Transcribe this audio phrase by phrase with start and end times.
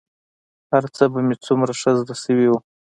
[0.71, 2.59] هرڅه به يې څومره ښه زده سوي وو.